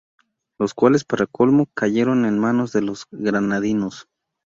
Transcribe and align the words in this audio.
Los 0.57 0.73
cuales, 0.73 1.05
para 1.05 1.27
colmo, 1.27 1.67
cayeron 1.75 2.25
en 2.25 2.39
manos 2.39 2.71
de 2.71 2.81
los 2.81 3.05
granadinos. 3.11 4.07